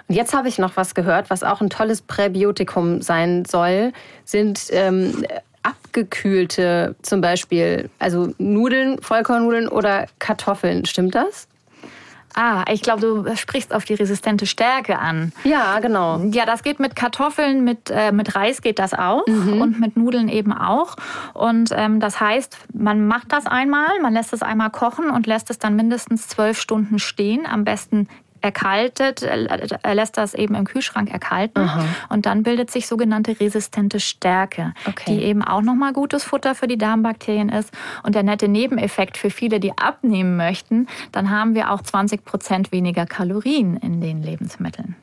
[0.09, 3.93] Und jetzt habe ich noch was gehört, was auch ein tolles Präbiotikum sein soll,
[4.25, 5.23] sind ähm,
[5.61, 10.85] abgekühlte zum Beispiel, also Nudeln, Vollkornnudeln oder Kartoffeln.
[10.85, 11.47] Stimmt das?
[12.35, 15.31] Ah, ich glaube, du sprichst auf die resistente Stärke an.
[15.43, 16.19] Ja, genau.
[16.31, 19.61] Ja, das geht mit Kartoffeln, mit, äh, mit Reis geht das auch mhm.
[19.61, 20.95] und mit Nudeln eben auch.
[21.33, 25.49] Und ähm, das heißt, man macht das einmal, man lässt es einmal kochen und lässt
[25.49, 28.07] es dann mindestens zwölf Stunden stehen, am besten
[28.41, 31.85] erkaltet, er lässt das eben im Kühlschrank erkalten Aha.
[32.09, 35.05] und dann bildet sich sogenannte resistente Stärke, okay.
[35.07, 37.73] die eben auch nochmal gutes Futter für die Darmbakterien ist.
[38.03, 42.71] Und der nette Nebeneffekt für viele, die abnehmen möchten, dann haben wir auch 20 Prozent
[42.71, 44.95] weniger Kalorien in den Lebensmitteln.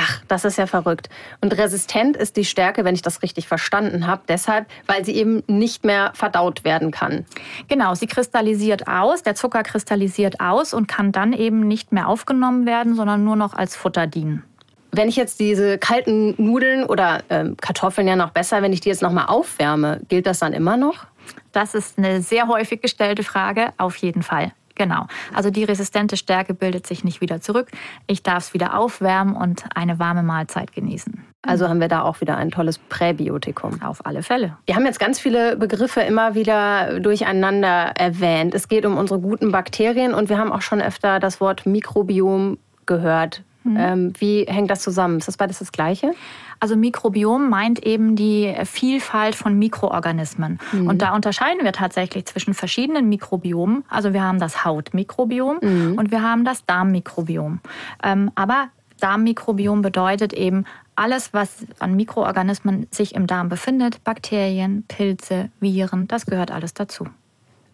[0.00, 1.08] Ach, das ist ja verrückt.
[1.40, 5.42] Und resistent ist die Stärke, wenn ich das richtig verstanden habe, deshalb, weil sie eben
[5.48, 7.26] nicht mehr verdaut werden kann.
[7.66, 12.64] Genau, sie kristallisiert aus, der Zucker kristallisiert aus und kann dann eben nicht mehr aufgenommen
[12.64, 14.44] werden, sondern nur noch als Futter dienen.
[14.92, 18.90] Wenn ich jetzt diese kalten Nudeln oder äh, Kartoffeln ja noch besser, wenn ich die
[18.90, 21.06] jetzt nochmal aufwärme, gilt das dann immer noch?
[21.50, 24.52] Das ist eine sehr häufig gestellte Frage, auf jeden Fall.
[24.78, 25.06] Genau.
[25.34, 27.68] Also die resistente Stärke bildet sich nicht wieder zurück.
[28.06, 31.24] Ich darf es wieder aufwärmen und eine warme Mahlzeit genießen.
[31.42, 33.82] Also haben wir da auch wieder ein tolles Präbiotikum.
[33.82, 34.56] Auf alle Fälle.
[34.66, 38.54] Wir haben jetzt ganz viele Begriffe immer wieder durcheinander erwähnt.
[38.54, 42.58] Es geht um unsere guten Bakterien und wir haben auch schon öfter das Wort Mikrobiom
[42.86, 43.42] gehört.
[43.64, 43.76] Mhm.
[43.78, 45.18] Ähm, wie hängt das zusammen?
[45.18, 46.12] Ist das beides das Gleiche?
[46.60, 50.58] Also Mikrobiom meint eben die Vielfalt von Mikroorganismen.
[50.72, 50.88] Mhm.
[50.88, 53.84] Und da unterscheiden wir tatsächlich zwischen verschiedenen Mikrobiomen.
[53.88, 55.98] Also wir haben das Hautmikrobiom mhm.
[55.98, 57.60] und wir haben das Darmmikrobiom.
[58.02, 58.68] Ähm, aber
[59.00, 60.64] Darmmikrobiom bedeutet eben
[60.96, 67.06] alles, was an Mikroorganismen sich im Darm befindet, Bakterien, Pilze, Viren, das gehört alles dazu.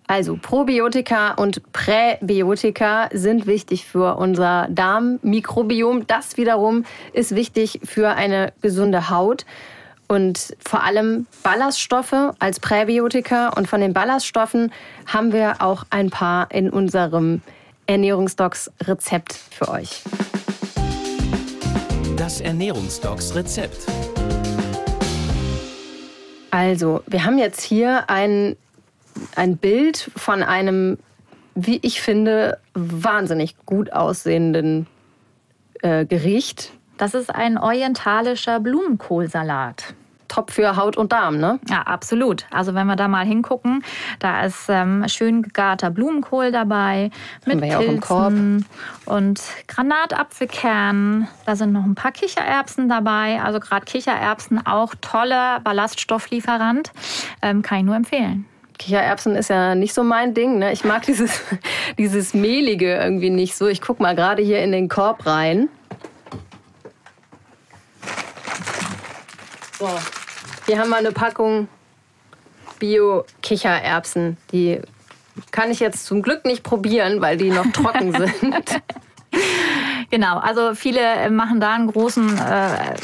[0.06, 6.06] Also Probiotika und Präbiotika sind wichtig für unser Darmmikrobiom.
[6.06, 9.46] Das wiederum ist wichtig für eine gesunde Haut.
[10.06, 13.48] Und vor allem Ballaststoffe als Präbiotika.
[13.56, 14.72] Und von den Ballaststoffen
[15.06, 17.40] haben wir auch ein paar in unserem
[17.86, 20.02] Ernährungsdocs-Rezept für euch.
[22.16, 23.86] Das Ernährungsdocs-Rezept.
[26.50, 28.56] Also, wir haben jetzt hier ein
[29.36, 30.98] ein Bild von einem,
[31.54, 34.86] wie ich finde, wahnsinnig gut aussehenden
[35.82, 36.72] äh, Gericht.
[36.96, 39.94] Das ist ein orientalischer Blumenkohlsalat
[40.34, 41.60] top für Haut und Darm, ne?
[41.68, 42.46] Ja, absolut.
[42.50, 43.84] Also wenn wir da mal hingucken,
[44.18, 47.10] da ist ähm, schön gegarter Blumenkohl dabei
[47.46, 48.66] mit wir Pilzen
[49.06, 51.28] und Granatapfelkernen.
[51.46, 53.40] Da sind noch ein paar Kichererbsen dabei.
[53.42, 56.92] Also gerade Kichererbsen auch toller Ballaststofflieferant.
[57.40, 58.46] Ähm, kann ich nur empfehlen.
[58.78, 60.58] Kichererbsen ist ja nicht so mein Ding.
[60.58, 60.72] Ne?
[60.72, 61.40] Ich mag dieses,
[61.98, 63.66] dieses Mehlige irgendwie nicht so.
[63.66, 65.68] Ich guck mal gerade hier in den Korb rein.
[69.78, 69.88] So.
[70.66, 71.68] Hier haben wir eine Packung
[72.78, 74.36] Bio-Kichererbsen.
[74.52, 74.80] Die
[75.50, 78.82] kann ich jetzt zum Glück nicht probieren, weil die noch trocken sind.
[80.10, 82.94] Genau, also viele äh, machen da einen großen äh,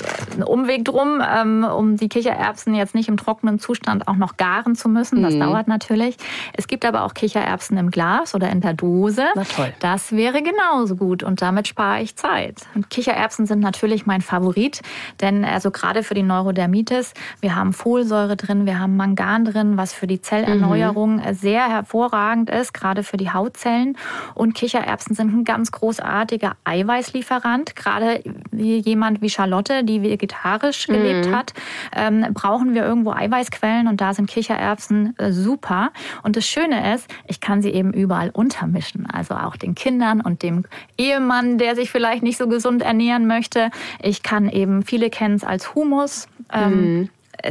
[0.42, 4.88] Umweg drum, ähm, um die Kichererbsen jetzt nicht im trockenen Zustand auch noch garen zu
[4.88, 5.22] müssen.
[5.22, 5.40] Das mhm.
[5.40, 6.16] dauert natürlich.
[6.52, 9.24] Es gibt aber auch Kichererbsen im Glas oder in der Dose.
[9.34, 9.72] Na toll.
[9.80, 12.60] Das wäre genauso gut und damit spare ich Zeit.
[12.74, 14.82] Und Kichererbsen sind natürlich mein Favorit,
[15.20, 19.92] denn also gerade für die Neurodermitis, wir haben Folsäure drin, wir haben Mangan drin, was
[19.92, 21.34] für die Zellerneuerung mhm.
[21.34, 23.96] sehr hervorragend ist, gerade für die Hautzellen.
[24.34, 27.76] Und Kichererbsen sind ein ganz großartiger Eiweiß Eiweißlieferant.
[27.76, 30.92] Gerade wie jemand wie Charlotte, die vegetarisch mhm.
[30.92, 31.52] gelebt hat,
[31.94, 35.90] ähm, brauchen wir irgendwo Eiweißquellen und da sind Kichererbsen äh, super.
[36.22, 39.06] Und das Schöne ist, ich kann sie eben überall untermischen.
[39.10, 40.64] Also auch den Kindern und dem
[40.96, 43.70] Ehemann, der sich vielleicht nicht so gesund ernähren möchte.
[44.02, 46.28] Ich kann eben, viele kennen es als Humus.
[46.52, 47.08] Ähm, mhm.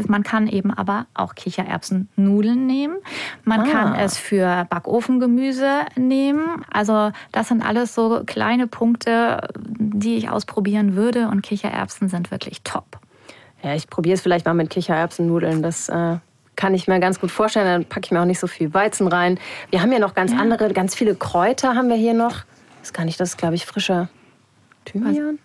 [0.08, 2.98] Man kann eben aber auch Kichererbsennudeln nehmen.
[3.44, 3.63] Man ah.
[3.63, 6.63] kann es für Backofengemüse nehmen.
[6.72, 9.48] Also das sind alles so kleine Punkte,
[9.93, 11.28] die ich ausprobieren würde.
[11.28, 12.99] Und Kichererbsen sind wirklich top.
[13.63, 15.62] Ja, ich probiere es vielleicht mal mit Kichererbsennudeln.
[15.62, 16.17] Das äh,
[16.56, 17.65] kann ich mir ganz gut vorstellen.
[17.65, 19.39] Dann packe ich mir auch nicht so viel Weizen rein.
[19.69, 20.38] Wir haben ja noch ganz ja.
[20.39, 22.43] andere, ganz viele Kräuter haben wir hier noch.
[22.82, 24.10] Das kann ich, das ist, glaube ich, frischer
[24.86, 25.39] Thymian.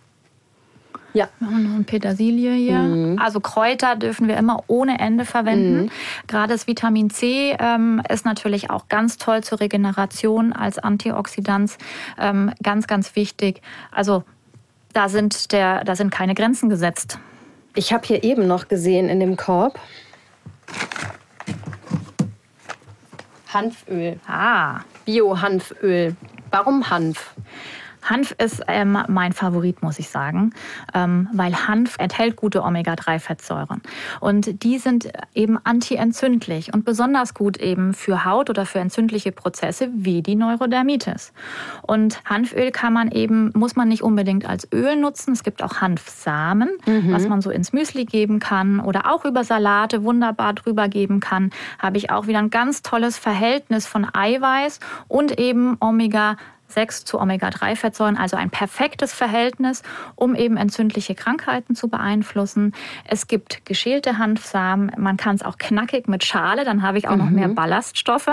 [1.15, 1.29] Ja.
[1.39, 2.79] Wir haben noch ein Petersilie hier.
[2.79, 3.19] Mhm.
[3.19, 5.85] Also Kräuter dürfen wir immer ohne Ende verwenden.
[5.85, 5.91] Mhm.
[6.27, 11.79] Gerade das Vitamin C ähm, ist natürlich auch ganz toll zur Regeneration als Antioxidant.
[12.19, 13.63] Ähm, ganz, ganz wichtig.
[13.93, 14.25] Also
[14.93, 17.19] da sind, der, da sind keine Grenzen gesetzt.
[17.77, 19.79] Ich habe hier eben noch gesehen in dem Korb
[23.55, 24.19] Hanföl.
[24.27, 24.81] Ah.
[25.05, 26.17] Bio-Hanföl.
[26.51, 27.35] Warum Hanf?
[28.05, 30.53] Hanf ist ähm, mein Favorit, muss ich sagen,
[30.95, 33.83] ähm, weil Hanf enthält gute Omega-3-Fettsäuren.
[34.21, 39.89] Und die sind eben antientzündlich und besonders gut eben für Haut oder für entzündliche Prozesse
[39.95, 41.33] wie die Neurodermitis.
[41.83, 45.33] Und Hanföl kann man eben, muss man nicht unbedingt als Öl nutzen.
[45.33, 47.13] Es gibt auch Hanfsamen, mhm.
[47.13, 51.51] was man so ins Müsli geben kann oder auch über Salate wunderbar drüber geben kann.
[51.79, 56.37] Habe ich auch wieder ein ganz tolles Verhältnis von Eiweiß und eben Omega
[56.75, 59.83] 6 zu Omega-3-Fettsäuren, also ein perfektes Verhältnis,
[60.15, 62.73] um eben entzündliche Krankheiten zu beeinflussen.
[63.05, 67.13] Es gibt geschälte Hanfsamen, man kann es auch knackig mit Schale, dann habe ich auch
[67.13, 67.19] mhm.
[67.19, 67.55] noch mehr mhm.
[67.55, 68.31] Ballaststoffe,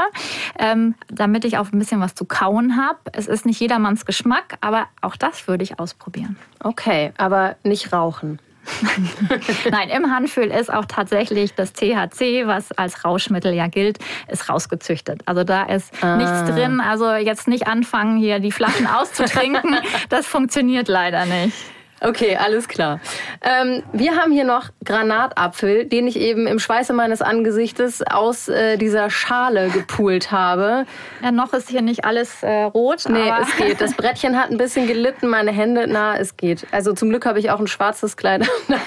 [0.59, 2.99] ähm, damit ich auch ein bisschen was zu kauen habe.
[3.13, 6.37] Es ist nicht jedermanns Geschmack, aber auch das würde ich ausprobieren.
[6.63, 8.39] Okay, aber nicht rauchen.
[9.71, 15.21] Nein, im Hanföl ist auch tatsächlich das THC, was als Rauschmittel ja gilt, ist rausgezüchtet.
[15.25, 16.17] Also da ist ah.
[16.17, 16.79] nichts drin.
[16.79, 19.77] Also jetzt nicht anfangen, hier die Flaschen auszutrinken.
[20.09, 21.55] Das funktioniert leider nicht.
[22.03, 22.99] Okay, alles klar.
[23.41, 28.77] Ähm, wir haben hier noch Granatapfel, den ich eben im Schweiße meines Angesichtes aus äh,
[28.77, 30.87] dieser Schale gepult habe.
[31.21, 33.03] Ja, noch ist hier nicht alles äh, rot.
[33.07, 33.81] Nee, es geht.
[33.81, 36.65] Das Brettchen hat ein bisschen gelitten, meine Hände, na, es geht.
[36.71, 38.77] Also zum Glück habe ich auch ein schwarzes Kleid, da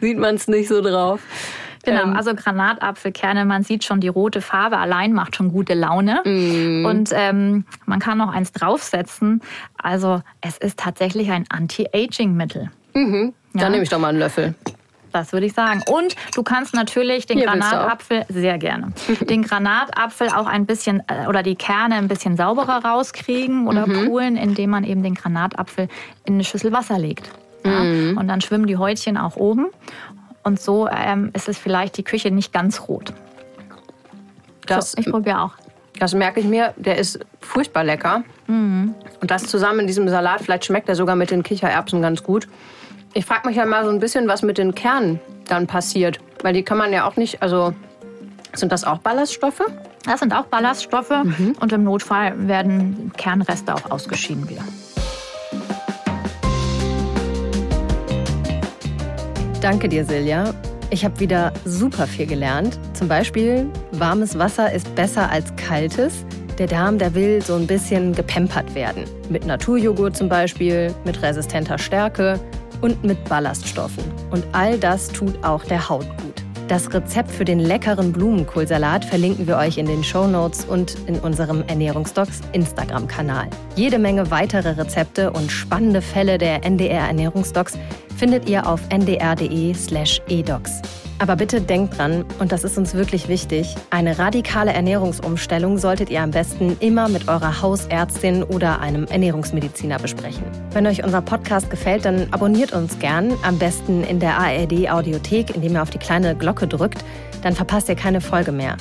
[0.00, 1.20] sieht man es nicht so drauf.
[1.84, 6.20] Genau, ähm, also Granatapfelkerne, man sieht schon, die rote Farbe allein macht schon gute Laune.
[6.24, 6.84] Mm.
[6.86, 9.42] Und ähm, man kann noch eins draufsetzen.
[9.76, 12.70] Also es ist tatsächlich ein Anti-Aging-Mittel.
[12.94, 13.34] Mhm.
[13.52, 13.68] Dann ja.
[13.70, 14.54] nehme ich doch mal einen Löffel.
[15.14, 15.80] Das würde ich sagen.
[15.88, 18.92] Und du kannst natürlich den Hier Granatapfel sehr gerne.
[19.30, 24.06] Den Granatapfel auch ein bisschen äh, oder die Kerne ein bisschen sauberer rauskriegen oder mhm.
[24.06, 25.86] poolen, indem man eben den Granatapfel
[26.24, 27.30] in eine Schüssel Wasser legt.
[27.64, 27.84] Ja?
[27.84, 28.18] Mhm.
[28.18, 29.66] Und dann schwimmen die Häutchen auch oben.
[30.44, 33.12] Und so ähm, ist es vielleicht die Küche nicht ganz rot.
[34.66, 35.52] Das, so, ich probiere auch.
[35.98, 38.22] Das merke ich mir, der ist furchtbar lecker.
[38.46, 38.94] Mhm.
[39.20, 42.48] Und das zusammen in diesem Salat, vielleicht schmeckt er sogar mit den Kichererbsen ganz gut.
[43.14, 46.18] Ich frage mich ja mal so ein bisschen, was mit den Kernen dann passiert.
[46.42, 47.72] Weil die kann man ja auch nicht, also
[48.52, 49.62] sind das auch Ballaststoffe?
[50.04, 51.56] Das sind auch Ballaststoffe mhm.
[51.60, 54.64] und im Notfall werden Kernreste auch ausgeschieden wieder.
[59.64, 60.52] Danke dir, Silja.
[60.90, 62.78] Ich habe wieder super viel gelernt.
[62.92, 66.26] Zum Beispiel, warmes Wasser ist besser als kaltes.
[66.58, 69.04] Der Darm, der will so ein bisschen gepempert werden.
[69.30, 72.38] Mit Naturjoghurt zum Beispiel, mit resistenter Stärke
[72.82, 74.04] und mit Ballaststoffen.
[74.30, 76.23] Und all das tut auch der Haut gut.
[76.68, 81.18] Das Rezept für den leckeren Blumenkohlsalat verlinken wir euch in den Show Notes und in
[81.20, 83.48] unserem Ernährungsdocs Instagram-Kanal.
[83.76, 87.78] Jede Menge weitere Rezepte und spannende Fälle der NDR Ernährungsdocs
[88.16, 90.80] findet ihr auf ndr.de/slash edocs.
[91.20, 96.20] Aber bitte denkt dran, und das ist uns wirklich wichtig, eine radikale Ernährungsumstellung solltet ihr
[96.20, 100.42] am besten immer mit eurer Hausärztin oder einem Ernährungsmediziner besprechen.
[100.72, 105.54] Wenn euch unser Podcast gefällt, dann abonniert uns gern, am besten in der ARD Audiothek,
[105.54, 107.04] indem ihr auf die kleine Glocke drückt,
[107.42, 108.76] dann verpasst ihr keine Folge mehr.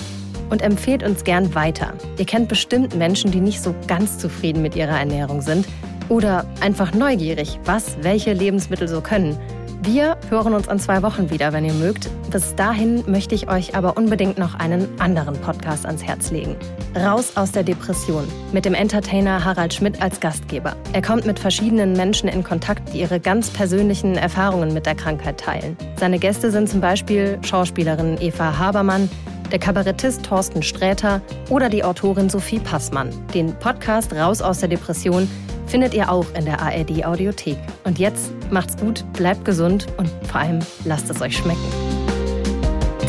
[0.50, 1.93] Und empfehlt uns gern weiter.
[2.17, 5.67] Ihr kennt bestimmt Menschen, die nicht so ganz zufrieden mit ihrer Ernährung sind
[6.10, 9.38] oder einfach neugierig, was welche Lebensmittel so können.
[9.86, 12.10] Wir hören uns in zwei Wochen wieder, wenn ihr mögt.
[12.32, 16.56] Bis dahin möchte ich euch aber unbedingt noch einen anderen Podcast ans Herz legen.
[16.96, 20.78] Raus aus der Depression mit dem Entertainer Harald Schmidt als Gastgeber.
[20.93, 25.38] Er kommt mit verschiedenen Menschen in Kontakt, die ihre ganz persönlichen Erfahrungen mit der Krankheit
[25.38, 25.76] teilen.
[25.98, 29.10] Seine Gäste sind zum Beispiel Schauspielerin Eva Habermann,
[29.52, 33.10] der Kabarettist Thorsten Sträter oder die Autorin Sophie Passmann.
[33.34, 35.28] Den Podcast Raus aus der Depression
[35.74, 37.58] findet ihr auch in der ARD Audiothek.
[37.84, 41.66] Und jetzt macht's gut, bleibt gesund und vor allem lasst es euch schmecken.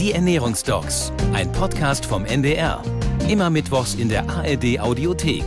[0.00, 2.82] Die Ernährungsdocs, ein Podcast vom NDR.
[3.28, 5.44] Immer mittwochs in der ARD Audiothek.